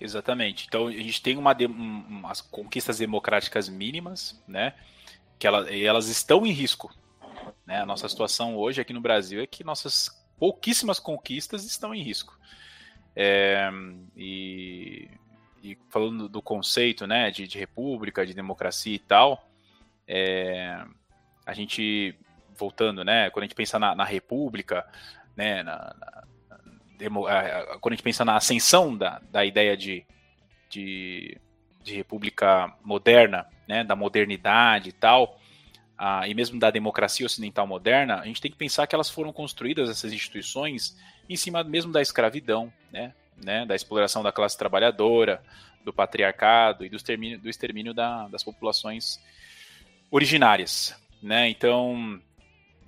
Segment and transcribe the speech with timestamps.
[0.00, 0.66] Exatamente.
[0.66, 4.74] Então a gente tem uma, um, umas conquistas democráticas mínimas, né?
[5.38, 6.94] Que ela, elas estão em risco.
[7.66, 7.80] Né?
[7.80, 10.08] A nossa situação hoje aqui no Brasil é que nossas
[10.38, 12.38] pouquíssimas conquistas estão em risco.
[13.14, 13.70] É,
[14.16, 15.10] e,
[15.62, 19.50] e, falando do conceito né, de, de, república, de democracia e tal,
[20.06, 20.82] é,
[21.44, 22.16] a gente,
[22.56, 24.86] voltando, né, quando a gente pensa na, na república,
[25.36, 26.24] né, na, na,
[27.08, 30.04] quando a gente pensa na ascensão da, da ideia de,
[30.68, 31.38] de,
[31.82, 35.38] de república moderna, né, da modernidade e tal,
[36.26, 39.88] e mesmo da democracia ocidental moderna, a gente tem que pensar que elas foram construídas,
[39.90, 40.96] essas instituições,
[41.28, 45.42] em cima mesmo da escravidão, né, né, da exploração da classe trabalhadora,
[45.84, 49.20] do patriarcado e do extermínio, do extermínio da, das populações
[50.10, 50.94] originárias.
[51.22, 51.48] Né?
[51.48, 52.20] Então,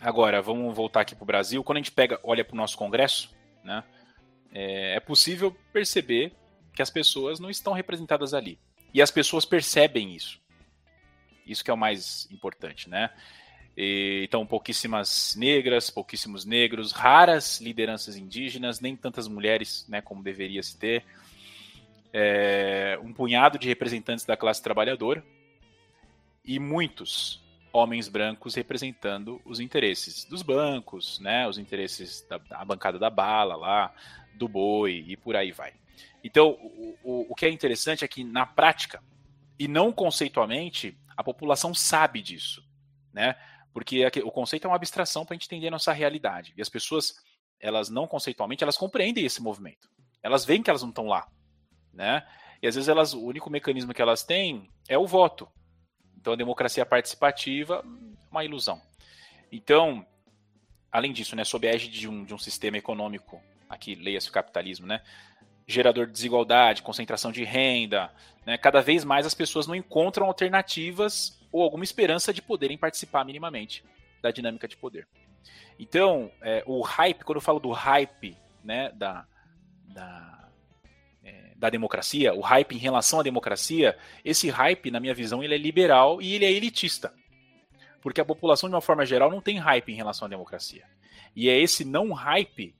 [0.00, 1.62] agora, vamos voltar aqui para o Brasil.
[1.64, 3.82] Quando a gente pega, olha para o nosso Congresso, né,
[4.58, 6.32] é, é possível perceber
[6.74, 8.58] que as pessoas não estão representadas ali.
[8.92, 10.40] E as pessoas percebem isso.
[11.46, 13.10] Isso que é o mais importante, né?
[13.76, 20.76] Então, pouquíssimas negras, pouquíssimos negros, raras lideranças indígenas, nem tantas mulheres, né, como deveria se
[20.76, 21.04] ter.
[22.12, 25.24] É, um punhado de representantes da classe trabalhadora
[26.44, 27.40] e muitos
[27.78, 33.56] homens brancos representando os interesses dos bancos, né, os interesses da, da bancada da bala
[33.56, 33.94] lá,
[34.34, 35.72] do boi e por aí vai.
[36.22, 39.02] Então, o, o, o que é interessante é que na prática
[39.58, 42.62] e não conceitualmente a população sabe disso,
[43.12, 43.34] né?
[43.72, 46.54] Porque o conceito é uma abstração para a gente entender a nossa realidade.
[46.56, 47.14] E as pessoas,
[47.60, 49.88] elas não conceitualmente, elas compreendem esse movimento.
[50.22, 51.28] Elas veem que elas não estão lá,
[51.92, 52.26] né?
[52.62, 55.48] E às vezes elas, o único mecanismo que elas têm é o voto.
[56.20, 57.84] Então a democracia participativa
[58.30, 58.80] uma ilusão.
[59.50, 60.04] Então,
[60.92, 64.32] além disso, né, sob a égide de um, de um sistema econômico, aqui leia-se o
[64.32, 65.00] capitalismo, né,
[65.66, 68.10] gerador de desigualdade, concentração de renda.
[68.44, 68.56] Né?
[68.56, 73.84] Cada vez mais as pessoas não encontram alternativas ou alguma esperança de poderem participar minimamente
[74.22, 75.06] da dinâmica de poder.
[75.78, 79.26] Então, é, o hype, quando eu falo do hype né, da,
[79.84, 80.47] da,
[81.28, 85.54] é, da democracia, o hype em relação à democracia, esse hype, na minha visão, ele
[85.54, 87.12] é liberal e ele é elitista.
[88.00, 90.84] Porque a população, de uma forma geral, não tem hype em relação à democracia.
[91.34, 92.74] E é esse não hype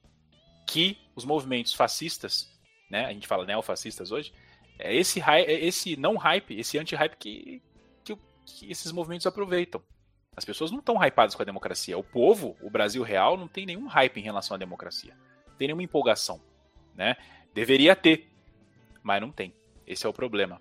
[0.67, 2.49] que os movimentos fascistas
[2.89, 3.05] né?
[3.05, 4.33] A gente fala neofascistas hoje.
[4.79, 7.63] É esse, é esse não hype, esse anti-hype que,
[8.05, 8.17] que,
[8.47, 9.83] que esses movimentos aproveitam.
[10.37, 11.99] As pessoas não estão hypadas com a democracia.
[11.99, 15.17] O povo, o Brasil real, não tem nenhum hype em relação à democracia.
[15.49, 16.41] Não tem nenhuma empolgação.
[16.95, 17.17] Né?
[17.53, 18.29] Deveria ter,
[19.03, 19.55] mas não tem.
[19.87, 20.61] Esse é o problema.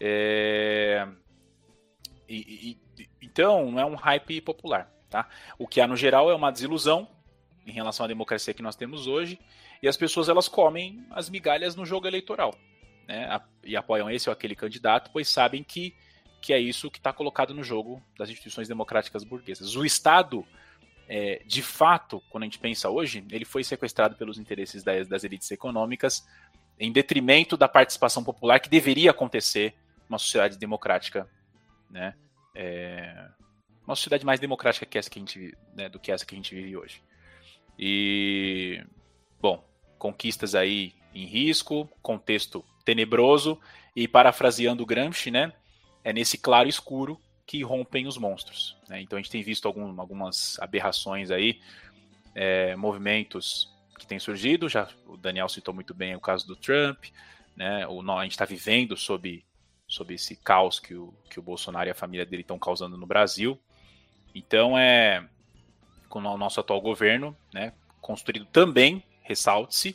[0.00, 1.06] É...
[2.28, 4.92] E, e, então, não é um hype popular.
[5.08, 5.28] Tá?
[5.58, 7.08] O que há no geral é uma desilusão
[7.66, 9.38] em relação à democracia que nós temos hoje
[9.82, 12.54] e as pessoas elas comem as migalhas no jogo eleitoral,
[13.06, 13.40] né?
[13.64, 15.94] E apoiam esse ou aquele candidato, pois sabem que,
[16.40, 19.76] que é isso que está colocado no jogo das instituições democráticas burguesas.
[19.76, 20.44] O Estado,
[21.08, 25.24] é, de fato, quando a gente pensa hoje, ele foi sequestrado pelos interesses das, das
[25.24, 26.26] elites econômicas
[26.78, 29.74] em detrimento da participação popular que deveria acontecer
[30.08, 31.28] numa sociedade democrática,
[31.90, 32.14] né?
[32.54, 33.28] É,
[33.86, 36.36] uma sociedade mais democrática que essa que a gente, né, do que essa que a
[36.36, 37.02] gente vive hoje.
[37.78, 38.84] E
[39.40, 39.64] bom,
[39.98, 43.58] conquistas aí em risco, contexto tenebroso
[43.94, 45.52] e parafraseando Gramsci, né?
[46.04, 48.76] É nesse claro escuro que rompem os monstros.
[48.88, 49.00] Né?
[49.00, 51.60] Então a gente tem visto algum, algumas aberrações aí,
[52.34, 54.68] é, movimentos que têm surgido.
[54.68, 57.06] Já o Daniel citou muito bem o caso do Trump,
[57.56, 57.86] né?
[57.86, 59.44] O, a gente está vivendo sob,
[59.86, 63.06] sob esse caos que o, que o Bolsonaro e a família dele estão causando no
[63.06, 63.60] Brasil.
[64.34, 65.28] Então é
[66.08, 67.74] com o nosso atual governo, né?
[68.00, 69.94] Construído também ressalte-se,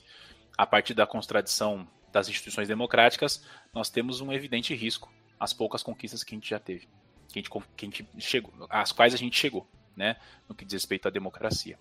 [0.55, 3.43] a partir da contradição das instituições democráticas,
[3.73, 6.87] nós temos um evidente risco às poucas conquistas que a gente já teve,
[7.29, 10.15] que a gente, que a gente chegou, às quais a gente chegou, né,
[10.47, 11.79] no que diz respeito à democracia.